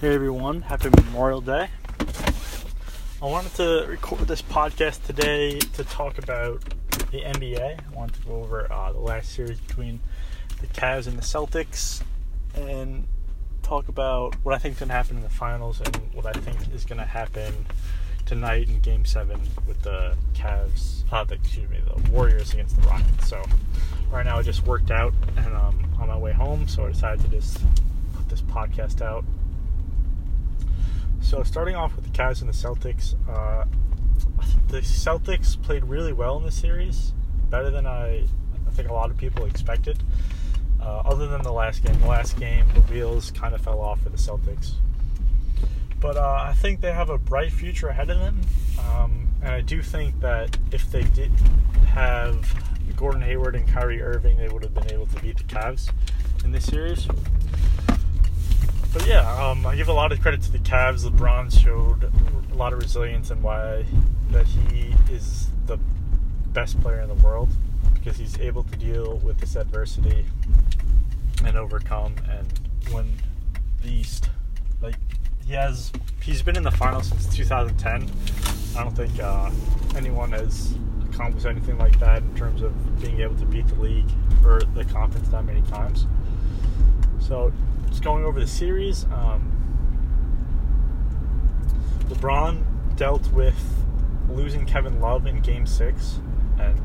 Hey 0.00 0.14
everyone, 0.14 0.62
happy 0.62 0.88
Memorial 0.88 1.42
Day. 1.42 1.68
I 3.20 3.26
wanted 3.26 3.54
to 3.56 3.84
record 3.86 4.26
this 4.28 4.40
podcast 4.40 5.04
today 5.04 5.58
to 5.58 5.84
talk 5.84 6.16
about 6.16 6.64
the 7.10 7.20
NBA. 7.20 7.60
I 7.60 7.94
wanted 7.94 8.14
to 8.14 8.22
go 8.22 8.36
over 8.36 8.72
uh, 8.72 8.92
the 8.92 8.98
last 8.98 9.32
series 9.32 9.60
between 9.60 10.00
the 10.62 10.68
Cavs 10.68 11.06
and 11.06 11.18
the 11.18 11.22
Celtics 11.22 12.00
and 12.54 13.06
talk 13.62 13.88
about 13.88 14.36
what 14.42 14.54
I 14.54 14.58
think 14.58 14.72
is 14.72 14.78
going 14.78 14.88
to 14.88 14.94
happen 14.94 15.18
in 15.18 15.22
the 15.22 15.28
finals 15.28 15.82
and 15.82 15.94
what 16.14 16.24
I 16.24 16.32
think 16.32 16.72
is 16.72 16.86
going 16.86 16.96
to 16.96 17.04
happen 17.04 17.66
tonight 18.24 18.70
in 18.70 18.80
Game 18.80 19.04
7 19.04 19.38
with 19.68 19.82
the 19.82 20.16
Cavs, 20.32 21.02
uh, 21.12 21.24
the, 21.24 21.34
excuse 21.34 21.68
me, 21.68 21.76
the 21.86 22.10
Warriors 22.10 22.54
against 22.54 22.80
the 22.80 22.88
Rockets. 22.88 23.28
So 23.28 23.44
right 24.10 24.24
now 24.24 24.38
I 24.38 24.42
just 24.42 24.64
worked 24.64 24.90
out 24.90 25.12
and 25.36 25.48
I'm 25.48 25.92
on 26.00 26.08
my 26.08 26.16
way 26.16 26.32
home, 26.32 26.68
so 26.68 26.86
I 26.86 26.92
decided 26.92 27.20
to 27.20 27.28
just 27.28 27.58
put 28.14 28.30
this 28.30 28.40
podcast 28.40 29.02
out 29.02 29.26
so 31.30 31.44
starting 31.44 31.76
off 31.76 31.94
with 31.94 32.04
the 32.04 32.10
Cavs 32.10 32.40
and 32.40 32.48
the 32.48 32.52
Celtics, 32.52 33.14
uh, 33.28 33.64
the 34.66 34.80
Celtics 34.80 35.62
played 35.62 35.84
really 35.84 36.12
well 36.12 36.36
in 36.38 36.44
this 36.44 36.56
series, 36.56 37.12
better 37.48 37.70
than 37.70 37.86
I, 37.86 38.24
I 38.66 38.70
think 38.72 38.88
a 38.88 38.92
lot 38.92 39.10
of 39.10 39.16
people 39.16 39.44
expected. 39.44 40.02
Uh, 40.82 41.02
other 41.04 41.28
than 41.28 41.42
the 41.42 41.52
last 41.52 41.84
game, 41.84 41.96
the 42.00 42.08
last 42.08 42.36
game 42.36 42.66
the 42.74 42.80
wheels 42.92 43.30
kind 43.30 43.54
of 43.54 43.60
fell 43.60 43.80
off 43.80 44.02
for 44.02 44.08
the 44.08 44.16
Celtics. 44.16 44.72
But 46.00 46.16
uh, 46.16 46.46
I 46.48 46.52
think 46.54 46.80
they 46.80 46.92
have 46.92 47.10
a 47.10 47.18
bright 47.18 47.52
future 47.52 47.86
ahead 47.86 48.10
of 48.10 48.18
them, 48.18 48.40
um, 48.80 49.28
and 49.40 49.52
I 49.52 49.60
do 49.60 49.82
think 49.82 50.18
that 50.22 50.58
if 50.72 50.90
they 50.90 51.04
did 51.04 51.30
have 51.86 52.44
Gordon 52.96 53.22
Hayward 53.22 53.54
and 53.54 53.68
Kyrie 53.68 54.02
Irving, 54.02 54.36
they 54.36 54.48
would 54.48 54.64
have 54.64 54.74
been 54.74 54.90
able 54.92 55.06
to 55.06 55.20
beat 55.20 55.36
the 55.36 55.44
Cavs 55.44 55.92
in 56.42 56.50
this 56.50 56.66
series 56.66 57.06
but 58.92 59.06
yeah, 59.06 59.30
um, 59.42 59.64
I 59.66 59.76
give 59.76 59.88
a 59.88 59.92
lot 59.92 60.12
of 60.12 60.20
credit 60.20 60.42
to 60.42 60.52
the 60.52 60.58
Cavs. 60.58 61.04
LeBron 61.04 61.52
showed 61.56 62.10
a 62.50 62.54
lot 62.54 62.72
of 62.72 62.80
resilience 62.80 63.30
and 63.30 63.42
why 63.42 63.84
that 64.30 64.46
he 64.46 64.94
is 65.12 65.48
the 65.66 65.78
best 66.52 66.80
player 66.80 67.00
in 67.00 67.08
the 67.08 67.14
world 67.26 67.48
because 67.94 68.16
he's 68.16 68.38
able 68.40 68.64
to 68.64 68.76
deal 68.76 69.18
with 69.18 69.38
this 69.38 69.56
adversity 69.56 70.24
and 71.44 71.56
overcome 71.56 72.14
and 72.28 72.60
win 72.92 73.12
the 73.82 73.92
East. 73.92 74.28
Like 74.82 74.96
he 75.46 75.52
has, 75.52 75.92
he's 76.22 76.42
been 76.42 76.56
in 76.56 76.62
the 76.62 76.70
finals 76.70 77.08
since 77.08 77.34
2010. 77.34 78.10
I 78.76 78.82
don't 78.82 78.96
think 78.96 79.20
uh, 79.20 79.50
anyone 79.94 80.32
has 80.32 80.74
accomplished 81.12 81.46
anything 81.46 81.78
like 81.78 81.98
that 82.00 82.22
in 82.22 82.34
terms 82.34 82.62
of 82.62 83.00
being 83.00 83.20
able 83.20 83.36
to 83.36 83.44
beat 83.44 83.66
the 83.68 83.74
league 83.76 84.10
or 84.44 84.60
the 84.74 84.84
conference 84.84 85.28
that 85.28 85.44
many 85.44 85.62
times. 85.62 86.06
So 87.20 87.52
just 87.90 88.02
going 88.02 88.24
over 88.24 88.40
the 88.40 88.46
series, 88.46 89.04
um, 89.06 89.50
LeBron 92.08 92.64
dealt 92.96 93.30
with 93.32 93.56
losing 94.28 94.64
Kevin 94.64 95.00
Love 95.00 95.26
in 95.26 95.40
Game 95.40 95.66
Six 95.66 96.20
and 96.58 96.80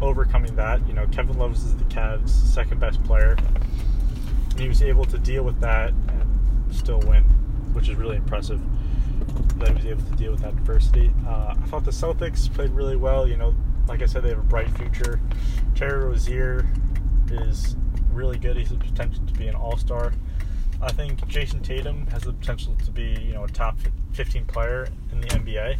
overcoming 0.00 0.56
that. 0.56 0.86
You 0.86 0.94
know, 0.94 1.06
Kevin 1.08 1.38
Love 1.38 1.52
is 1.52 1.76
the 1.76 1.84
Cavs' 1.84 2.30
second 2.30 2.80
best 2.80 3.02
player, 3.04 3.36
and 4.50 4.60
he 4.60 4.68
was 4.68 4.82
able 4.82 5.04
to 5.06 5.18
deal 5.18 5.42
with 5.42 5.60
that 5.60 5.90
and 5.90 6.74
still 6.74 7.00
win, 7.00 7.24
which 7.72 7.88
is 7.88 7.96
really 7.96 8.16
impressive. 8.16 8.60
That 9.58 9.68
he 9.68 9.74
was 9.74 9.86
able 9.86 10.10
to 10.10 10.16
deal 10.16 10.30
with 10.32 10.40
that 10.40 10.52
adversity. 10.52 11.12
Uh, 11.26 11.54
I 11.60 11.66
thought 11.66 11.84
the 11.84 11.90
Celtics 11.90 12.52
played 12.52 12.70
really 12.70 12.96
well. 12.96 13.26
You 13.28 13.36
know, 13.36 13.54
like 13.88 14.02
I 14.02 14.06
said, 14.06 14.22
they 14.22 14.30
have 14.30 14.38
a 14.38 14.42
bright 14.42 14.70
future. 14.78 15.20
Terry 15.74 16.04
Rozier 16.04 16.66
is 17.30 17.76
really 18.12 18.38
good. 18.38 18.56
He's 18.56 18.70
the 18.70 18.76
potential 18.76 19.24
to 19.26 19.32
be 19.34 19.48
an 19.48 19.54
All 19.54 19.76
Star. 19.76 20.12
I 20.80 20.92
think 20.92 21.26
Jayson 21.28 21.62
Tatum 21.62 22.06
has 22.08 22.22
the 22.22 22.32
potential 22.32 22.76
to 22.84 22.90
be, 22.90 23.16
you 23.20 23.32
know, 23.32 23.44
a 23.44 23.48
top 23.48 23.76
15 24.12 24.44
player 24.46 24.88
in 25.10 25.20
the 25.20 25.26
NBA. 25.28 25.76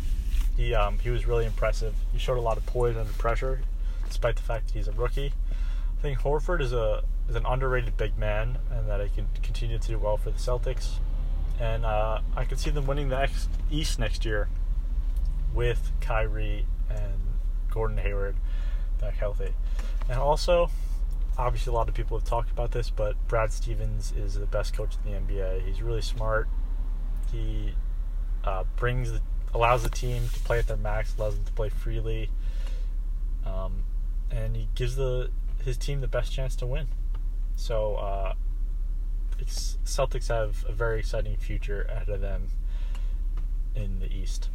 He 0.57 0.75
um, 0.75 0.99
he 0.99 1.11
was 1.11 1.27
really 1.27 1.47
impressive. 1.47 1.95
He 2.13 2.19
showed 2.19 2.37
a 2.37 2.41
lot 2.41 2.57
of 2.57 2.67
poise 2.67 2.97
under 2.97 3.13
pressure, 3.13 3.61
despite 4.09 4.37
the 4.37 4.43
fact 4.43 4.69
that 4.69 4.75
he's 4.75 4.89
a 4.89 4.93
rookie. 4.93 5.33
I 5.99 6.03
think 6.03 6.19
Horford 6.19 6.61
is 6.61 6.73
a 6.73 7.05
is 7.29 7.37
an 7.37 7.47
underrated 7.47 7.97
big 7.97 8.19
man, 8.19 8.59
and 8.71 8.89
that 8.89 9.01
he 9.01 9.09
can 9.09 9.29
continue 9.43 9.79
to 9.79 9.89
do 9.89 9.99
well 9.99 10.17
for 10.17 10.31
the 10.31 10.39
Celtics. 10.39 10.95
And 11.61 11.85
uh, 11.85 12.21
I 12.37 12.45
could 12.45 12.59
see 12.59 12.71
them 12.71 12.87
winning 12.87 13.09
the 13.09 13.29
East 13.71 13.99
next 13.99 14.25
year 14.25 14.49
with 15.55 15.91
Kyrie 16.01 16.67
and 16.89 17.21
Gordon 17.71 17.99
Hayward 17.99 18.37
back 19.01 19.15
healthy. 19.15 19.53
And 20.09 20.19
also, 20.19 20.71
obviously 21.39 21.71
a 21.71 21.75
lot 21.75 21.89
of 21.89 21.95
people 21.95 22.19
have 22.19 22.27
talked 22.27 22.51
about 22.51 22.73
this, 22.73 22.91
but 22.91 23.15
Brad 23.29 23.53
Stevens 23.53 24.13
is 24.13 24.35
the 24.35 24.47
best 24.47 24.75
coach 24.75 24.97
in 25.05 25.13
the 25.13 25.19
NBA. 25.19 25.65
He's 25.65 25.81
really 25.81 26.03
smart. 26.03 26.49
He 27.31 27.75
uh, 28.45 28.65
brings 28.77 29.13
the, 29.13 29.21
allows 29.55 29.85
the 29.85 29.91
team 29.91 30.29
to 30.35 30.41
play 30.41 30.59
at 30.59 30.67
their 30.67 30.77
max, 30.77 31.15
allows 31.17 31.37
them 31.37 31.45
to 31.45 31.53
play 31.53 31.69
freely, 31.69 32.31
um, 33.47 33.85
and 34.31 34.57
he 34.57 34.69
gives 34.75 34.97
the 34.97 35.31
his 35.65 35.77
team 35.77 36.01
the 36.01 36.09
best 36.09 36.33
chance 36.33 36.57
to 36.57 36.67
win. 36.67 36.89
So 37.57 37.97
uh, 37.97 38.35
Celtics 39.45 40.29
have 40.29 40.65
a 40.69 40.73
very 40.73 40.99
exciting 40.99 41.37
future 41.37 41.83
ahead 41.83 42.09
of 42.09 42.21
them 42.21 42.49
in 43.75 44.01
the 44.01 44.13
East. 44.13 44.49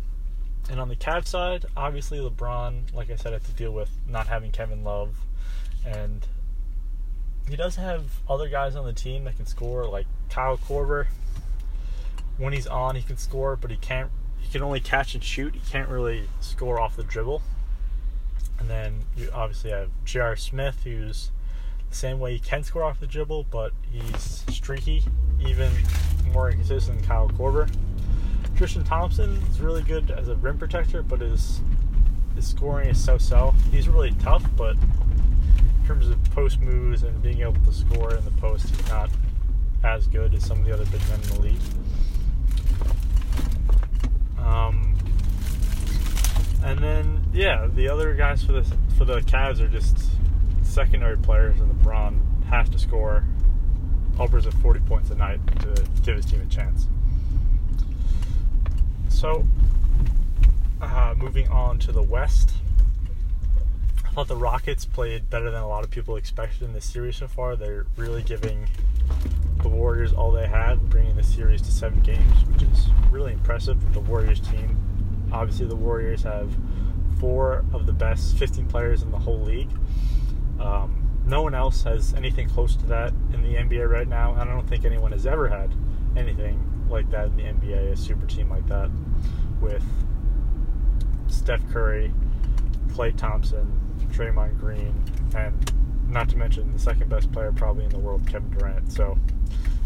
And 0.69 0.79
on 0.79 0.87
the 0.87 0.95
Cavs 0.95 1.27
side, 1.27 1.65
obviously 1.75 2.19
LeBron, 2.19 2.93
like 2.93 3.09
I 3.09 3.15
said, 3.15 3.33
had 3.33 3.43
to 3.43 3.51
deal 3.51 3.71
with 3.71 3.89
not 4.07 4.27
having 4.27 4.51
Kevin 4.51 4.83
Love 4.83 5.15
and 5.85 6.25
he 7.49 7.55
does 7.55 7.75
have 7.75 8.03
other 8.29 8.49
guys 8.49 8.75
on 8.75 8.85
the 8.85 8.93
team 8.93 9.25
that 9.25 9.35
can 9.35 9.45
score, 9.45 9.85
like 9.85 10.07
Kyle 10.29 10.57
Korver. 10.57 11.07
When 12.37 12.53
he's 12.53 12.67
on, 12.67 12.95
he 12.95 13.01
can 13.01 13.17
score, 13.17 13.55
but 13.55 13.69
he 13.69 13.77
can't. 13.77 14.09
He 14.39 14.49
can 14.49 14.61
only 14.61 14.79
catch 14.79 15.13
and 15.13 15.23
shoot. 15.23 15.53
He 15.53 15.61
can't 15.71 15.89
really 15.89 16.27
score 16.39 16.79
off 16.79 16.95
the 16.95 17.03
dribble. 17.03 17.41
And 18.59 18.69
then 18.69 19.05
you 19.15 19.29
obviously 19.33 19.71
have 19.71 19.89
J.R. 20.05 20.35
Smith, 20.35 20.81
who's 20.83 21.31
the 21.89 21.95
same 21.95 22.19
way 22.19 22.33
he 22.33 22.39
can 22.39 22.63
score 22.63 22.83
off 22.83 22.99
the 22.99 23.07
dribble, 23.07 23.45
but 23.51 23.71
he's 23.91 24.43
streaky, 24.49 25.03
even 25.45 25.71
more 26.31 26.49
inconsistent 26.49 26.99
than 26.99 27.07
Kyle 27.07 27.29
Korver. 27.29 27.69
Tristan 28.55 28.83
Thompson 28.83 29.41
is 29.49 29.59
really 29.59 29.81
good 29.81 30.11
as 30.11 30.27
a 30.27 30.35
rim 30.35 30.57
protector, 30.57 31.01
but 31.01 31.21
his 31.21 31.61
his 32.35 32.47
scoring 32.47 32.89
is 32.89 33.03
so-so. 33.03 33.53
He's 33.71 33.87
really 33.87 34.11
tough, 34.13 34.43
but 34.55 34.75
in 35.83 35.87
terms 35.87 36.07
of 36.07 36.23
post 36.31 36.61
moves 36.61 37.03
and 37.03 37.21
being 37.21 37.41
able 37.41 37.55
to 37.55 37.73
score 37.73 38.15
in 38.15 38.23
the 38.23 38.31
post, 38.31 38.69
he's 38.69 38.87
not 38.87 39.09
as 39.83 40.07
good 40.07 40.33
as 40.33 40.45
some 40.45 40.59
of 40.59 40.65
the 40.65 40.73
other 40.73 40.85
big 40.85 41.01
men 41.09 41.19
in 41.19 41.27
the 41.27 41.41
league. 41.41 41.59
Um, 44.39 44.95
and 46.63 46.79
then 46.79 47.21
yeah, 47.33 47.67
the 47.67 47.89
other 47.89 48.13
guys 48.13 48.41
for 48.41 48.53
the 48.53 48.63
for 48.97 49.03
the 49.03 49.19
Cavs 49.21 49.59
are 49.59 49.67
just 49.67 49.97
secondary 50.61 51.17
players, 51.17 51.59
and 51.59 51.69
LeBron 51.69 52.45
has 52.45 52.69
to 52.69 52.79
score 52.79 53.25
upwards 54.17 54.45
of 54.45 54.53
40 54.55 54.79
points 54.81 55.09
a 55.09 55.15
night 55.15 55.41
to 55.63 55.85
give 56.03 56.15
his 56.15 56.25
team 56.25 56.39
a 56.39 56.45
chance. 56.45 56.87
So, 59.09 59.45
uh, 60.81 61.15
moving 61.17 61.49
on 61.49 61.77
to 61.79 61.91
the 61.91 62.03
West 62.03 62.53
thought 64.13 64.27
the 64.27 64.35
Rockets 64.35 64.85
played 64.85 65.27
better 65.31 65.49
than 65.49 65.63
a 65.63 65.67
lot 65.67 65.83
of 65.83 65.89
people 65.89 66.17
expected 66.17 66.61
in 66.61 66.73
this 66.73 66.85
series 66.85 67.17
so 67.17 67.27
far. 67.27 67.55
They're 67.55 67.87
really 67.97 68.21
giving 68.21 68.67
the 69.63 69.69
Warriors 69.69 70.13
all 70.13 70.31
they 70.31 70.45
had, 70.45 70.87
bringing 70.87 71.15
the 71.15 71.23
series 71.23 71.63
to 71.63 71.71
seven 71.71 71.99
games, 72.01 72.45
which 72.45 72.61
is 72.61 72.89
really 73.09 73.33
impressive 73.33 73.83
with 73.83 73.91
the 73.93 74.01
Warriors 74.01 74.39
team. 74.39 74.77
Obviously, 75.31 75.65
the 75.65 75.75
Warriors 75.75 76.21
have 76.21 76.55
four 77.19 77.65
of 77.73 77.87
the 77.87 77.91
best 77.91 78.37
15 78.37 78.67
players 78.67 79.01
in 79.01 79.09
the 79.09 79.17
whole 79.17 79.39
league. 79.39 79.71
Um, 80.59 81.09
no 81.25 81.41
one 81.41 81.55
else 81.55 81.81
has 81.81 82.13
anything 82.13 82.47
close 82.47 82.75
to 82.75 82.85
that 82.85 83.13
in 83.33 83.41
the 83.41 83.55
NBA 83.55 83.89
right 83.89 84.07
now, 84.07 84.33
and 84.33 84.41
I 84.41 84.45
don't 84.45 84.69
think 84.69 84.85
anyone 84.85 85.11
has 85.11 85.25
ever 85.25 85.47
had 85.47 85.73
anything 86.15 86.87
like 86.87 87.09
that 87.09 87.29
in 87.29 87.37
the 87.37 87.43
NBA, 87.43 87.93
a 87.93 87.97
super 87.97 88.27
team 88.27 88.47
like 88.51 88.67
that, 88.67 88.91
with 89.59 89.83
Steph 91.27 91.67
Curry, 91.71 92.13
Klay 92.89 93.17
Thompson, 93.17 93.79
Draymond 94.13 94.59
Green, 94.59 94.93
and 95.35 95.73
not 96.09 96.29
to 96.29 96.37
mention 96.37 96.71
the 96.71 96.79
second 96.79 97.09
best 97.09 97.31
player 97.31 97.51
probably 97.51 97.83
in 97.85 97.89
the 97.89 97.99
world, 97.99 98.25
Kevin 98.27 98.51
Durant. 98.51 98.91
So 98.91 99.17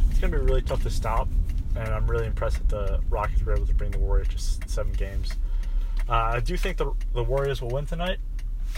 it's 0.10 0.20
going 0.20 0.32
to 0.32 0.40
be 0.40 0.44
really 0.44 0.62
tough 0.62 0.84
to 0.84 0.90
stop, 0.90 1.28
and 1.76 1.88
I'm 1.90 2.08
really 2.08 2.28
impressed 2.28 2.58
that 2.58 2.70
the 2.70 3.00
Rockets 3.10 3.44
were 3.44 3.54
able 3.54 3.66
to 3.66 3.74
bring 3.74 3.92
the 3.92 4.00
Warriors 4.00 4.28
to 4.60 4.70
seven 4.70 4.92
games. 4.94 5.32
Uh, 6.10 6.32
I 6.36 6.40
do 6.40 6.58
think 6.58 6.78
the, 6.78 6.94
the 7.14 7.24
Warriors 7.24 7.62
will 7.62 7.70
win 7.70 7.86
tonight 7.86 8.20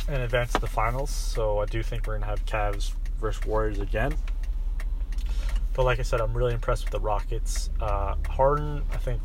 and 0.07 0.21
advance 0.21 0.53
to 0.53 0.61
the 0.61 0.67
finals, 0.67 1.09
so 1.09 1.59
I 1.59 1.65
do 1.65 1.81
think 1.83 2.07
we're 2.07 2.13
going 2.13 2.23
to 2.23 2.27
have 2.27 2.45
Cavs 2.45 2.93
versus 3.19 3.43
Warriors 3.45 3.79
again. 3.79 4.13
But 5.73 5.85
like 5.85 5.99
I 5.99 6.03
said, 6.03 6.21
I'm 6.21 6.33
really 6.33 6.53
impressed 6.53 6.85
with 6.85 6.91
the 6.91 6.99
Rockets. 6.99 7.69
Uh, 7.79 8.15
Harden, 8.27 8.83
I 8.91 8.97
think, 8.97 9.21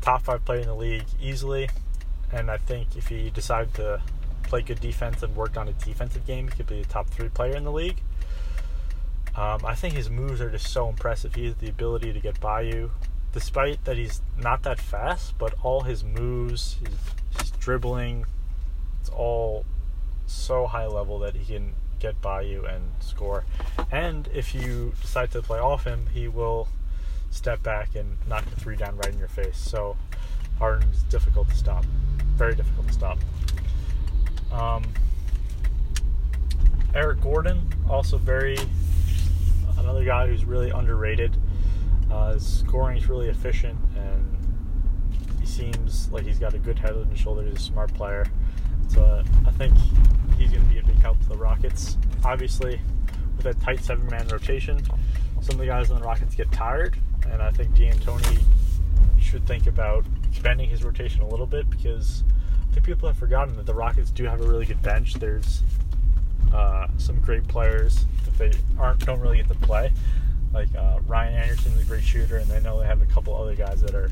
top 0.00 0.22
five 0.22 0.44
player 0.44 0.60
in 0.60 0.66
the 0.66 0.74
league 0.74 1.04
easily, 1.20 1.68
and 2.32 2.50
I 2.50 2.58
think 2.58 2.96
if 2.96 3.08
he 3.08 3.30
decided 3.30 3.74
to 3.74 4.02
play 4.44 4.62
good 4.62 4.80
defense 4.80 5.22
and 5.22 5.34
worked 5.36 5.56
on 5.56 5.68
a 5.68 5.72
defensive 5.72 6.26
game, 6.26 6.48
he 6.48 6.56
could 6.56 6.66
be 6.66 6.80
a 6.80 6.84
top 6.84 7.08
three 7.08 7.28
player 7.28 7.56
in 7.56 7.64
the 7.64 7.72
league. 7.72 8.00
Um, 9.34 9.64
I 9.64 9.74
think 9.74 9.94
his 9.94 10.10
moves 10.10 10.40
are 10.40 10.50
just 10.50 10.68
so 10.68 10.88
impressive. 10.88 11.34
He 11.34 11.46
has 11.46 11.54
the 11.56 11.68
ability 11.68 12.12
to 12.12 12.20
get 12.20 12.40
by 12.40 12.62
you 12.62 12.90
despite 13.32 13.84
that 13.84 13.96
he's 13.96 14.22
not 14.36 14.62
that 14.62 14.80
fast, 14.80 15.36
but 15.38 15.54
all 15.62 15.82
his 15.82 16.02
moves, 16.02 16.76
his, 16.80 17.40
his 17.40 17.50
dribbling, 17.52 18.24
it's 19.00 19.10
all 19.10 19.64
so 20.26 20.66
high 20.66 20.86
level 20.86 21.18
that 21.18 21.34
he 21.34 21.54
can 21.54 21.74
get 21.98 22.20
by 22.20 22.40
you 22.40 22.64
and 22.64 22.90
score. 23.00 23.44
And 23.90 24.28
if 24.32 24.54
you 24.54 24.92
decide 25.00 25.30
to 25.32 25.42
play 25.42 25.58
off 25.58 25.84
him, 25.84 26.06
he 26.12 26.28
will 26.28 26.68
step 27.30 27.62
back 27.62 27.94
and 27.94 28.16
knock 28.26 28.44
the 28.46 28.58
three 28.58 28.76
down 28.76 28.96
right 28.96 29.12
in 29.12 29.18
your 29.18 29.28
face. 29.28 29.58
So 29.58 29.96
Harden's 30.58 31.02
difficult 31.04 31.48
to 31.50 31.54
stop. 31.54 31.84
Very 32.36 32.54
difficult 32.54 32.88
to 32.88 32.92
stop. 32.92 33.18
Um, 34.52 34.84
Eric 36.94 37.20
Gordon, 37.20 37.68
also 37.88 38.18
very 38.18 38.56
another 39.78 40.04
guy 40.04 40.26
who's 40.26 40.44
really 40.44 40.70
underrated. 40.70 41.36
Uh, 42.10 42.32
his 42.32 42.46
scoring 42.46 42.96
is 42.96 43.08
really 43.08 43.28
efficient, 43.28 43.78
and 43.96 44.36
he 45.40 45.46
seems 45.46 46.10
like 46.10 46.24
he's 46.24 46.38
got 46.38 46.54
a 46.54 46.58
good 46.58 46.78
head 46.78 46.92
on 46.92 47.06
his 47.06 47.18
shoulders. 47.18 47.50
He's 47.50 47.60
a 47.60 47.62
smart 47.72 47.92
player. 47.94 48.26
So 48.88 49.22
I 49.46 49.50
think 49.52 49.74
he's 50.38 50.50
going 50.50 50.62
to 50.62 50.68
be 50.72 50.78
a 50.78 50.82
big 50.82 50.98
help 50.98 51.20
to 51.20 51.28
the 51.28 51.36
Rockets. 51.36 51.98
Obviously, 52.24 52.80
with 53.36 53.46
a 53.46 53.54
tight 53.54 53.84
seven-man 53.84 54.28
rotation, 54.28 54.80
some 55.40 55.54
of 55.54 55.58
the 55.58 55.66
guys 55.66 55.90
on 55.90 56.00
the 56.00 56.06
Rockets 56.06 56.34
get 56.34 56.50
tired, 56.50 56.96
and 57.30 57.42
I 57.42 57.50
think 57.50 57.74
D'Antoni 57.74 58.40
should 59.20 59.46
think 59.46 59.66
about 59.66 60.06
expanding 60.28 60.68
his 60.70 60.84
rotation 60.84 61.22
a 61.22 61.28
little 61.28 61.46
bit 61.46 61.68
because 61.68 62.24
think 62.72 62.84
people 62.84 63.08
have 63.08 63.16
forgotten 63.16 63.56
that 63.56 63.66
the 63.66 63.74
Rockets 63.74 64.10
do 64.10 64.24
have 64.24 64.40
a 64.40 64.46
really 64.46 64.66
good 64.66 64.82
bench. 64.82 65.14
There's 65.14 65.62
uh, 66.52 66.88
some 66.96 67.20
great 67.20 67.46
players 67.48 68.04
that 68.24 68.36
they 68.38 68.52
aren't 68.78 69.04
don't 69.04 69.20
really 69.20 69.38
get 69.38 69.48
to 69.48 69.54
play. 69.54 69.92
Like 70.52 70.74
uh, 70.74 71.00
Ryan 71.06 71.34
Anderson's 71.34 71.80
a 71.80 71.84
great 71.84 72.04
shooter, 72.04 72.38
and 72.38 72.50
they 72.50 72.60
know 72.60 72.80
they 72.80 72.86
have 72.86 73.02
a 73.02 73.06
couple 73.06 73.34
other 73.34 73.54
guys 73.54 73.80
that 73.82 73.94
are 73.94 74.10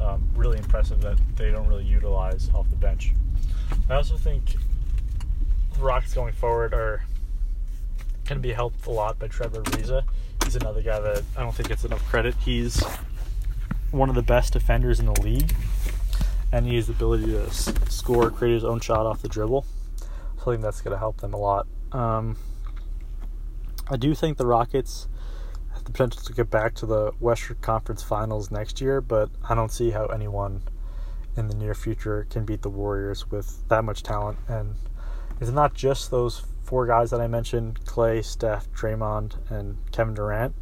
um, 0.00 0.28
really 0.34 0.58
impressive 0.58 1.00
that 1.00 1.18
they 1.36 1.50
don't 1.50 1.66
really 1.66 1.84
utilize 1.84 2.48
off 2.54 2.68
the 2.70 2.76
bench. 2.76 3.12
I 3.88 3.94
also 3.94 4.16
think 4.16 4.56
the 5.74 5.80
Rockets 5.80 6.14
going 6.14 6.32
forward 6.32 6.74
are 6.74 7.04
going 8.24 8.40
to 8.40 8.48
be 8.48 8.52
helped 8.52 8.86
a 8.86 8.90
lot 8.90 9.18
by 9.18 9.28
Trevor 9.28 9.62
Ariza. 9.62 10.04
He's 10.44 10.56
another 10.56 10.82
guy 10.82 11.00
that 11.00 11.22
I 11.36 11.42
don't 11.42 11.54
think 11.54 11.68
gets 11.68 11.84
enough 11.84 12.04
credit. 12.08 12.34
He's 12.44 12.82
one 13.90 14.08
of 14.08 14.14
the 14.14 14.22
best 14.22 14.52
defenders 14.52 15.00
in 15.00 15.06
the 15.06 15.20
league, 15.20 15.54
and 16.52 16.66
the 16.66 16.78
ability 16.78 17.26
to 17.26 17.50
score, 17.90 18.30
create 18.30 18.54
his 18.54 18.64
own 18.64 18.78
shot 18.78 19.06
off 19.06 19.22
the 19.22 19.28
dribble. 19.28 19.64
So 19.96 20.50
I 20.50 20.54
think 20.54 20.62
that's 20.62 20.82
going 20.82 20.92
to 20.92 20.98
help 20.98 21.20
them 21.20 21.32
a 21.32 21.38
lot. 21.38 21.66
Um, 21.92 22.36
I 23.88 23.96
do 23.96 24.14
think 24.14 24.38
the 24.38 24.46
Rockets 24.46 25.08
have 25.72 25.84
the 25.84 25.90
potential 25.90 26.22
to 26.22 26.32
get 26.32 26.50
back 26.50 26.74
to 26.76 26.86
the 26.86 27.12
Western 27.20 27.56
Conference 27.60 28.02
Finals 28.02 28.50
next 28.50 28.80
year, 28.80 29.00
but 29.00 29.30
I 29.48 29.54
don't 29.54 29.72
see 29.72 29.90
how 29.90 30.06
anyone 30.06 30.62
in 31.36 31.48
the 31.48 31.54
near 31.54 31.74
future 31.74 32.26
can 32.30 32.44
beat 32.44 32.62
the 32.62 32.70
Warriors 32.70 33.30
with 33.30 33.66
that 33.68 33.84
much 33.84 34.02
talent. 34.02 34.38
And 34.48 34.74
it's 35.40 35.50
not 35.50 35.74
just 35.74 36.10
those 36.10 36.42
four 36.62 36.86
guys 36.86 37.10
that 37.10 37.20
I 37.20 37.26
mentioned 37.26 37.84
Klay, 37.84 38.24
Steph, 38.24 38.70
Draymond, 38.72 39.36
and 39.50 39.78
Kevin 39.90 40.14
Durant. 40.14 40.54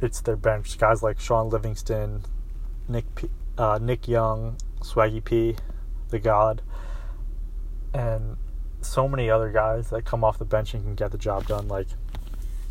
It's 0.00 0.20
their 0.20 0.36
bench. 0.36 0.78
Guys 0.78 1.02
like 1.02 1.20
Shaun 1.20 1.48
Livingston, 1.50 2.24
Nick, 2.88 3.06
uh, 3.56 3.78
Nick 3.80 4.08
Young, 4.08 4.56
Swaggy 4.80 5.24
P, 5.24 5.56
the 6.08 6.18
God, 6.18 6.62
and 7.92 8.36
so 8.80 9.08
many 9.08 9.28
other 9.28 9.50
guys 9.50 9.90
that 9.90 10.04
come 10.04 10.22
off 10.22 10.38
the 10.38 10.44
bench 10.44 10.74
and 10.74 10.84
can 10.84 10.94
get 10.94 11.10
the 11.10 11.18
job 11.18 11.46
done. 11.46 11.68
Like 11.68 11.88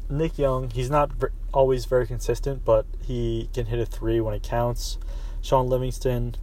Nick 0.09 0.37
Young, 0.37 0.69
he's 0.69 0.89
not 0.89 1.11
always 1.53 1.85
very 1.85 2.07
consistent, 2.07 2.63
but 2.63 2.85
he 3.03 3.49
can 3.53 3.65
hit 3.67 3.79
a 3.79 3.85
three 3.85 4.19
when 4.21 4.33
it 4.33 4.43
counts. 4.43 4.97
Shaun 5.41 5.67
Livingston 5.67 6.35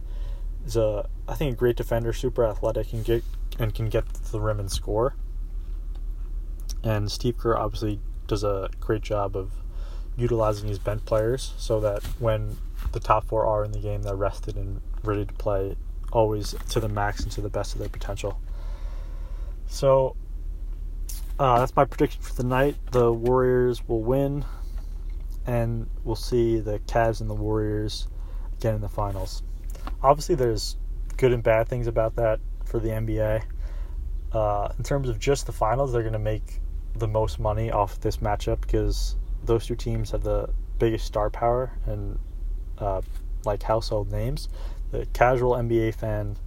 is 0.65 0.75
a, 0.75 1.07
I 1.27 1.35
think, 1.35 1.53
a 1.53 1.57
great 1.57 1.75
defender, 1.75 2.13
super 2.13 2.45
athletic, 2.45 2.93
and 2.93 3.03
get 3.03 3.23
and 3.59 3.73
can 3.73 3.89
get 3.89 4.11
to 4.13 4.31
the 4.31 4.39
rim 4.39 4.59
and 4.59 4.71
score. 4.71 5.15
And 6.83 7.11
Steve 7.11 7.37
Kerr 7.37 7.57
obviously 7.57 7.99
does 8.27 8.43
a 8.43 8.69
great 8.79 9.01
job 9.01 9.35
of 9.35 9.51
utilizing 10.15 10.67
these 10.67 10.79
bench 10.79 11.05
players 11.05 11.53
so 11.57 11.79
that 11.79 12.03
when 12.19 12.57
the 12.91 12.99
top 12.99 13.25
four 13.25 13.45
are 13.45 13.63
in 13.63 13.71
the 13.71 13.79
game, 13.79 14.03
they're 14.03 14.15
rested 14.15 14.55
and 14.55 14.81
ready 15.03 15.25
to 15.25 15.33
play 15.33 15.75
always 16.11 16.55
to 16.69 16.79
the 16.79 16.89
max 16.89 17.23
and 17.23 17.31
to 17.33 17.41
the 17.41 17.49
best 17.49 17.73
of 17.73 17.79
their 17.79 17.89
potential. 17.89 18.39
So 19.67 20.15
uh, 21.39 21.59
that's 21.59 21.75
my 21.75 21.85
prediction 21.85 22.21
for 22.21 22.33
the 22.33 22.43
night. 22.43 22.75
The 22.91 23.11
Warriors 23.11 23.87
will 23.87 24.03
win, 24.03 24.45
and 25.47 25.89
we'll 26.03 26.15
see 26.15 26.59
the 26.59 26.79
Cavs 26.79 27.21
and 27.21 27.29
the 27.29 27.35
Warriors 27.35 28.07
again 28.59 28.75
in 28.75 28.81
the 28.81 28.89
finals. 28.89 29.41
Obviously, 30.01 30.35
there's 30.35 30.77
good 31.17 31.33
and 31.33 31.43
bad 31.43 31.67
things 31.67 31.87
about 31.87 32.15
that 32.17 32.39
for 32.65 32.79
the 32.79 32.89
NBA. 32.89 33.43
Uh, 34.31 34.69
in 34.77 34.83
terms 34.83 35.09
of 35.09 35.19
just 35.19 35.45
the 35.45 35.51
finals, 35.51 35.91
they're 35.91 36.01
going 36.01 36.13
to 36.13 36.19
make 36.19 36.61
the 36.95 37.07
most 37.07 37.39
money 37.39 37.71
off 37.71 37.99
this 37.99 38.17
matchup 38.17 38.61
because 38.61 39.15
those 39.43 39.65
two 39.65 39.75
teams 39.75 40.11
have 40.11 40.23
the 40.23 40.49
biggest 40.79 41.05
star 41.05 41.29
power 41.29 41.71
and 41.85 42.19
uh, 42.77 43.01
like 43.45 43.63
household 43.63 44.11
names. 44.11 44.49
The 44.93 45.07
casual 45.07 45.53
NBA 45.53 45.95
fan 45.95 46.37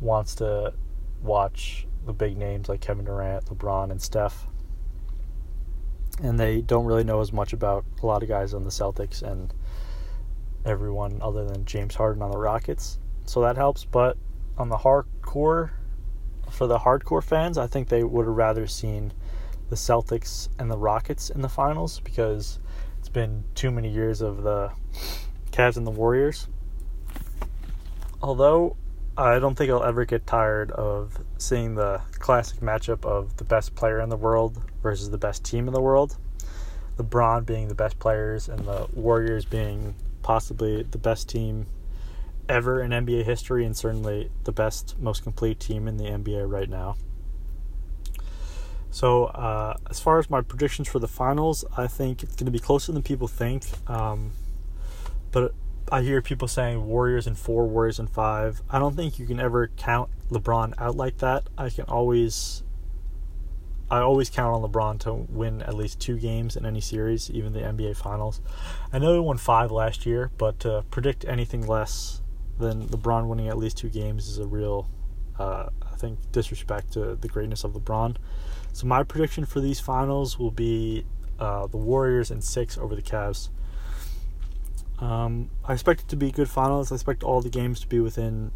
wants 0.00 0.34
to 0.36 0.74
watch 1.22 1.86
the 2.04 2.12
big 2.12 2.36
names 2.36 2.68
like 2.68 2.80
Kevin 2.80 3.04
Durant, 3.04 3.44
LeBron, 3.46 3.92
and 3.92 4.02
Steph. 4.02 4.48
And 6.20 6.38
they 6.38 6.60
don't 6.60 6.86
really 6.86 7.04
know 7.04 7.20
as 7.20 7.32
much 7.32 7.52
about 7.52 7.84
a 8.02 8.06
lot 8.06 8.24
of 8.24 8.28
guys 8.28 8.52
on 8.52 8.64
the 8.64 8.70
Celtics 8.70 9.22
and 9.22 9.54
everyone 10.64 11.20
other 11.22 11.44
than 11.44 11.64
James 11.66 11.94
Harden 11.94 12.20
on 12.20 12.32
the 12.32 12.36
Rockets. 12.36 12.98
So 13.26 13.40
that 13.42 13.54
helps. 13.54 13.84
But 13.84 14.16
on 14.58 14.70
the 14.70 14.78
hardcore, 14.78 15.70
for 16.50 16.66
the 16.66 16.78
hardcore 16.80 17.22
fans, 17.22 17.56
I 17.56 17.68
think 17.68 17.90
they 17.90 18.02
would 18.02 18.26
have 18.26 18.34
rather 18.34 18.66
seen 18.66 19.12
the 19.70 19.76
Celtics 19.76 20.48
and 20.58 20.68
the 20.68 20.76
Rockets 20.76 21.30
in 21.30 21.42
the 21.42 21.48
finals 21.48 22.00
because 22.00 22.58
it's 22.98 23.08
been 23.08 23.44
too 23.54 23.70
many 23.70 23.88
years 23.88 24.20
of 24.20 24.42
the 24.42 24.72
Cavs 25.52 25.76
and 25.76 25.86
the 25.86 25.92
Warriors. 25.92 26.48
Although 28.24 28.78
I 29.18 29.38
don't 29.38 29.54
think 29.54 29.70
I'll 29.70 29.84
ever 29.84 30.06
get 30.06 30.26
tired 30.26 30.70
of 30.70 31.22
seeing 31.36 31.74
the 31.74 32.00
classic 32.20 32.60
matchup 32.60 33.04
of 33.04 33.36
the 33.36 33.44
best 33.44 33.74
player 33.74 34.00
in 34.00 34.08
the 34.08 34.16
world 34.16 34.62
versus 34.82 35.10
the 35.10 35.18
best 35.18 35.44
team 35.44 35.68
in 35.68 35.74
the 35.74 35.80
world. 35.82 36.16
LeBron 36.96 37.44
being 37.44 37.68
the 37.68 37.74
best 37.74 37.98
players 37.98 38.48
and 38.48 38.60
the 38.60 38.88
Warriors 38.94 39.44
being 39.44 39.94
possibly 40.22 40.84
the 40.84 40.96
best 40.96 41.28
team 41.28 41.66
ever 42.48 42.80
in 42.80 42.92
NBA 42.92 43.24
history 43.24 43.66
and 43.66 43.76
certainly 43.76 44.30
the 44.44 44.52
best, 44.52 44.98
most 44.98 45.22
complete 45.22 45.60
team 45.60 45.86
in 45.86 45.98
the 45.98 46.04
NBA 46.04 46.50
right 46.50 46.70
now. 46.70 46.96
So, 48.90 49.24
uh, 49.26 49.76
as 49.90 50.00
far 50.00 50.18
as 50.18 50.30
my 50.30 50.40
predictions 50.40 50.88
for 50.88 50.98
the 50.98 51.08
finals, 51.08 51.62
I 51.76 51.88
think 51.88 52.22
it's 52.22 52.36
going 52.36 52.46
to 52.46 52.52
be 52.52 52.58
closer 52.58 52.90
than 52.90 53.02
people 53.02 53.28
think. 53.28 53.64
Um, 53.86 54.30
but 55.30 55.52
I 55.92 56.00
hear 56.00 56.22
people 56.22 56.48
saying 56.48 56.86
Warriors 56.86 57.26
in 57.26 57.34
four, 57.34 57.66
Warriors 57.66 57.98
in 57.98 58.06
five. 58.06 58.62
I 58.70 58.78
don't 58.78 58.96
think 58.96 59.18
you 59.18 59.26
can 59.26 59.38
ever 59.38 59.68
count 59.76 60.10
LeBron 60.30 60.74
out 60.78 60.96
like 60.96 61.18
that. 61.18 61.44
I 61.58 61.68
can 61.68 61.84
always, 61.84 62.62
I 63.90 63.98
always 63.98 64.30
count 64.30 64.54
on 64.54 64.70
LeBron 64.70 64.98
to 65.00 65.12
win 65.12 65.60
at 65.62 65.74
least 65.74 66.00
two 66.00 66.18
games 66.18 66.56
in 66.56 66.64
any 66.64 66.80
series, 66.80 67.30
even 67.30 67.52
the 67.52 67.60
NBA 67.60 67.96
Finals. 67.96 68.40
I 68.92 68.98
know 68.98 69.12
he 69.12 69.20
won 69.20 69.36
five 69.36 69.70
last 69.70 70.06
year, 70.06 70.30
but 70.38 70.58
to 70.60 70.84
predict 70.90 71.26
anything 71.26 71.66
less 71.66 72.22
than 72.58 72.88
LeBron 72.88 73.26
winning 73.28 73.48
at 73.48 73.58
least 73.58 73.76
two 73.76 73.90
games 73.90 74.26
is 74.28 74.38
a 74.38 74.46
real, 74.46 74.88
uh, 75.38 75.68
I 75.82 75.96
think, 75.96 76.18
disrespect 76.32 76.94
to 76.94 77.14
the 77.14 77.28
greatness 77.28 77.62
of 77.62 77.72
LeBron. 77.72 78.16
So 78.72 78.86
my 78.86 79.02
prediction 79.02 79.44
for 79.44 79.60
these 79.60 79.80
finals 79.80 80.38
will 80.38 80.50
be 80.50 81.04
uh, 81.38 81.66
the 81.66 81.76
Warriors 81.76 82.30
in 82.30 82.40
six 82.40 82.78
over 82.78 82.94
the 82.94 83.02
Cavs. 83.02 83.50
Um, 85.00 85.50
I 85.64 85.72
expect 85.72 86.02
it 86.02 86.08
to 86.08 86.16
be 86.16 86.30
good 86.30 86.48
finals. 86.48 86.92
I 86.92 86.94
expect 86.94 87.22
all 87.22 87.40
the 87.40 87.50
games 87.50 87.80
to 87.80 87.86
be 87.86 88.00
within 88.00 88.52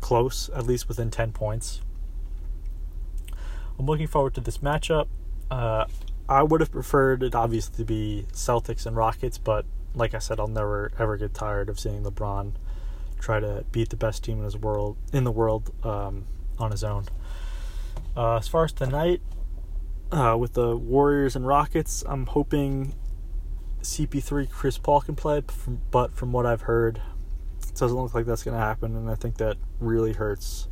close, 0.00 0.50
at 0.54 0.66
least 0.66 0.88
within 0.88 1.10
10 1.10 1.32
points. 1.32 1.80
I'm 3.78 3.86
looking 3.86 4.06
forward 4.06 4.34
to 4.34 4.40
this 4.40 4.58
matchup. 4.58 5.08
Uh, 5.50 5.86
I 6.28 6.42
would 6.42 6.60
have 6.60 6.70
preferred 6.70 7.22
it 7.22 7.34
obviously 7.34 7.76
to 7.76 7.84
be 7.84 8.26
Celtics 8.32 8.86
and 8.86 8.96
Rockets, 8.96 9.38
but 9.38 9.66
like 9.94 10.14
I 10.14 10.18
said, 10.18 10.40
I'll 10.40 10.48
never 10.48 10.92
ever 10.98 11.16
get 11.16 11.34
tired 11.34 11.68
of 11.68 11.78
seeing 11.78 12.02
LeBron 12.02 12.52
try 13.18 13.40
to 13.40 13.64
beat 13.72 13.88
the 13.90 13.96
best 13.96 14.24
team 14.24 14.38
in 14.38 14.44
his 14.44 14.56
world 14.56 14.96
in 15.12 15.24
the 15.24 15.32
world 15.32 15.72
um, 15.84 16.26
on 16.58 16.70
his 16.70 16.84
own. 16.84 17.06
Uh, 18.16 18.36
as 18.36 18.48
far 18.48 18.64
as 18.64 18.72
tonight, 18.72 19.20
uh, 20.12 20.36
with 20.38 20.54
the 20.54 20.76
Warriors 20.76 21.34
and 21.34 21.46
Rockets, 21.46 22.04
I'm 22.06 22.26
hoping 22.26 22.94
CP3 23.84 24.50
Chris 24.50 24.78
Paul 24.78 25.02
can 25.02 25.14
play, 25.14 25.42
but 25.90 26.14
from 26.14 26.32
what 26.32 26.46
I've 26.46 26.62
heard, 26.62 27.00
it 27.62 27.74
doesn't 27.74 27.96
look 27.96 28.14
like 28.14 28.26
that's 28.26 28.42
going 28.42 28.56
to 28.56 28.62
happen, 28.62 28.96
and 28.96 29.10
I 29.10 29.14
think 29.14 29.36
that 29.36 29.56
really 29.78 30.12
hurts 30.12 30.68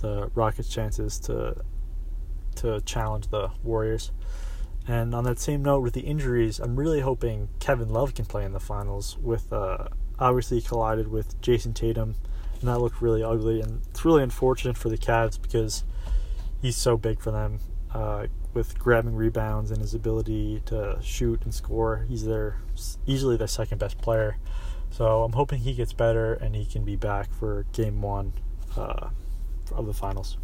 the 0.00 0.30
Rockets' 0.34 0.68
chances 0.68 1.18
to 1.20 1.56
to 2.56 2.80
challenge 2.80 3.28
the 3.28 3.50
Warriors. 3.62 4.10
And 4.88 5.14
on 5.14 5.22
that 5.24 5.38
same 5.38 5.62
note, 5.62 5.80
with 5.80 5.92
the 5.92 6.00
injuries, 6.00 6.58
I'm 6.58 6.74
really 6.74 7.00
hoping 7.00 7.48
Kevin 7.60 7.90
Love 7.90 8.14
can 8.14 8.24
play 8.24 8.44
in 8.44 8.52
the 8.52 8.60
finals 8.60 9.16
with 9.18 9.52
uh, 9.52 9.88
obviously 10.18 10.60
collided 10.60 11.08
with 11.08 11.40
Jayson 11.40 11.74
Tatum, 11.74 12.16
and 12.60 12.68
that 12.68 12.80
looked 12.80 13.00
really 13.00 13.22
ugly. 13.22 13.60
And 13.60 13.82
it's 13.90 14.04
really 14.04 14.22
unfortunate 14.22 14.76
for 14.76 14.88
the 14.88 14.98
Cavs 14.98 15.40
because 15.40 15.84
he's 16.60 16.76
so 16.76 16.96
big 16.96 17.20
for 17.20 17.30
them 17.30 17.60
uh, 17.92 18.26
with 18.54 18.78
grabbing 18.78 19.14
rebounds 19.14 19.70
and 19.70 19.80
his 19.80 19.94
ability 19.94 20.62
to 20.66 20.98
shoot 21.02 21.42
and 21.44 21.54
score. 21.54 22.06
He's 22.08 22.24
their 22.24 22.60
easily 23.06 23.36
their 23.36 23.46
second 23.46 23.78
best 23.78 23.98
player. 23.98 24.38
So 24.90 25.22
I'm 25.22 25.32
hoping 25.32 25.60
he 25.60 25.74
gets 25.74 25.92
better 25.92 26.34
and 26.34 26.54
he 26.54 26.64
can 26.64 26.84
be 26.84 26.96
back 26.96 27.32
for 27.32 27.66
Game 27.72 28.00
One 28.00 28.32
uh, 28.76 29.10
of 29.72 29.86
the 29.86 29.92
finals. 29.92 30.38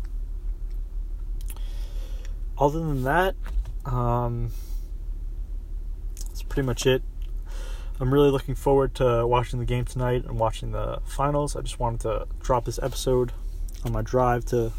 Other 2.57 2.79
than 2.79 3.03
that, 3.03 3.35
um, 3.85 4.51
that's 6.29 6.43
pretty 6.43 6.67
much 6.67 6.87
it. 6.87 7.03
I'm 8.01 8.13
really 8.13 8.31
looking 8.31 8.55
forward 8.55 8.95
to 8.97 9.27
watching 9.27 9.61
the 9.61 9.65
game 9.65 9.85
tonight 9.85 10.25
and 10.25 10.39
watching 10.39 10.73
the 10.73 11.01
finals. 11.05 11.57
I 11.57 11.63
just 11.63 11.79
wanted 11.79 12.01
to 12.01 12.27
drop 12.41 12.65
this 12.65 12.79
episode 12.83 13.33
on 13.85 13.93
my 13.93 14.03
drive 14.03 14.45
to 14.47 14.73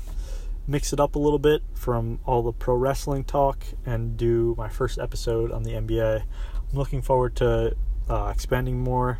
mix 0.67 0.91
it 0.93 0.99
up 0.99 1.15
a 1.15 1.19
little 1.19 1.39
bit 1.39 1.61
from 1.73 2.19
all 2.25 2.41
the 2.41 2.51
pro 2.51 2.75
wrestling 2.75 3.23
talk 3.23 3.63
and 3.85 4.17
do 4.17 4.55
my 4.57 4.67
first 4.67 4.97
episode 4.97 5.51
on 5.51 5.63
the 5.63 5.71
NBA. 5.71 6.21
I'm 6.21 6.77
looking 6.77 7.01
forward 7.01 7.35
to 7.37 7.75
uh, 8.09 8.31
expanding 8.33 8.79
more. 8.79 9.19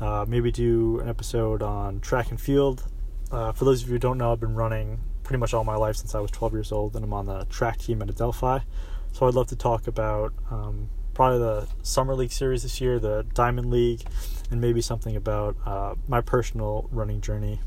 Uh, 0.00 0.24
maybe 0.28 0.50
do 0.50 1.00
an 1.00 1.08
episode 1.08 1.62
on 1.62 2.00
track 2.00 2.30
and 2.30 2.40
field. 2.40 2.84
Uh, 3.30 3.52
for 3.52 3.64
those 3.64 3.82
of 3.82 3.88
you 3.88 3.94
who 3.94 3.98
don't 3.98 4.18
know, 4.18 4.32
I've 4.32 4.40
been 4.40 4.54
running 4.54 5.00
pretty 5.22 5.38
much 5.38 5.52
all 5.52 5.64
my 5.64 5.76
life 5.76 5.96
since 5.96 6.14
I 6.14 6.20
was 6.20 6.30
12 6.30 6.52
years 6.52 6.72
old, 6.72 6.96
and 6.96 7.04
I'm 7.04 7.12
on 7.12 7.26
the 7.26 7.44
track 7.46 7.78
team 7.78 8.00
at 8.02 8.08
Adelphi. 8.08 8.64
So 9.12 9.26
I'd 9.26 9.34
love 9.34 9.48
to 9.48 9.56
talk 9.56 9.86
about 9.86 10.32
um, 10.50 10.88
probably 11.14 11.38
the 11.38 11.68
Summer 11.82 12.14
League 12.14 12.32
series 12.32 12.62
this 12.62 12.80
year, 12.80 12.98
the 12.98 13.26
Diamond 13.34 13.70
League, 13.70 14.02
and 14.50 14.60
maybe 14.60 14.80
something 14.80 15.16
about 15.16 15.56
uh, 15.66 15.94
my 16.06 16.20
personal 16.20 16.88
running 16.92 17.20
journey 17.20 17.60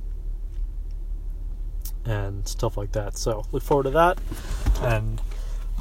and 2.05 2.47
stuff 2.47 2.77
like 2.77 2.91
that. 2.93 3.17
So 3.17 3.45
look 3.51 3.63
forward 3.63 3.83
to 3.83 3.91
that, 3.91 4.19
and 4.81 5.21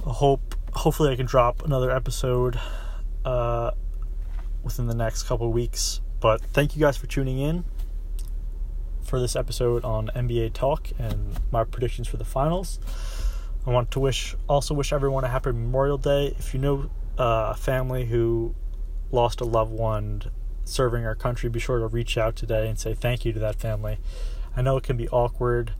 hope 0.05 0.55
hopefully 0.73 1.13
I 1.13 1.17
can 1.17 1.27
drop 1.27 1.65
another 1.65 1.91
episode 1.91 2.59
uh, 3.25 3.73
within 4.63 4.87
the 4.87 4.95
next 4.95 5.25
couple 5.25 5.51
weeks. 5.53 6.01
But 6.21 6.41
thank 6.41 6.77
you 6.77 6.81
guys 6.81 6.97
for 6.97 7.07
tuning 7.07 7.39
in 7.39 7.65
for 9.03 9.19
this 9.19 9.35
episode 9.35 9.85
on 9.85 10.09
NBA 10.15 10.53
talk 10.53 10.89
and 10.99 11.41
my 11.51 11.65
predictions 11.65 12.07
for 12.07 12.17
the 12.17 12.25
finals. 12.25 12.79
I 13.67 13.71
want 13.71 13.91
to 13.93 14.01
wish 14.01 14.37
also 14.49 14.75
wish 14.75 14.93
everyone 14.93 15.25
a 15.25 15.29
happy 15.29 15.53
Memorial 15.53 15.99
Day. 15.99 16.35
If 16.39 16.55
you 16.55 16.61
know 16.61 16.91
uh, 17.19 17.53
a 17.53 17.57
family 17.57 18.07
who 18.07 18.55
lost 19.11 19.41
a 19.41 19.45
loved 19.45 19.73
one 19.73 20.23
serving 20.65 21.05
our 21.05 21.15
country, 21.15 21.49
be 21.51 21.61
sure 21.61 21.79
to 21.79 21.87
reach 21.87 22.17
out 22.17 22.37
today 22.37 22.69
and 22.69 22.79
say 22.79 22.95
thank 22.95 23.25
you 23.25 23.33
to 23.33 23.39
that 23.41 23.57
family. 23.57 23.99
I 24.57 24.63
know 24.63 24.77
it 24.77 24.85
can 24.85 24.97
be 24.97 25.09
awkward, 25.09 25.73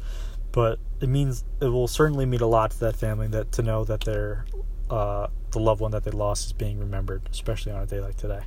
but 0.53 0.79
it 1.01 1.09
means 1.09 1.45
it 1.61 1.69
will 1.69 1.89
certainly 1.89 2.27
mean 2.27 2.41
a 2.41 2.47
lot 2.47 2.73
to 2.73 2.81
that 2.81 2.97
family 2.97 3.29
that 3.29 3.53
to 3.53 3.63
know 3.63 3.85
that 3.85 4.03
their 4.03 4.45
uh, 4.91 5.29
the 5.53 5.59
loved 5.59 5.81
one 5.81 5.93
that 5.93 6.05
they 6.05 6.11
lost 6.11 6.47
is 6.47 6.53
being 6.53 6.79
remembered, 6.79 7.23
especially 7.31 7.73
on 7.73 7.83
a 7.83 7.87
day 7.87 8.01
like 8.01 8.17
today. 8.17 8.41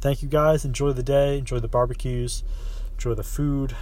Thank 0.00 0.22
you 0.22 0.28
guys. 0.28 0.64
Enjoy 0.64 0.92
the 0.92 1.02
day. 1.02 1.38
Enjoy 1.38 1.58
the 1.58 1.68
barbecues. 1.68 2.42
Enjoy 2.92 3.14
the 3.14 3.22
food. 3.22 3.76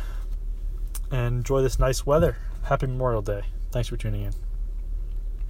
And 1.11 1.39
enjoy 1.39 1.63
this 1.63 1.79
nice 1.79 2.05
weather. 2.05 2.37
Happy 2.65 2.87
Memorial 2.87 3.23
Day. 3.23 3.43
Thanks 3.71 3.89
for 3.89 3.97
tuning 3.97 4.23
in. 4.23 4.48